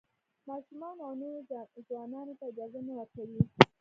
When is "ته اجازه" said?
2.39-2.79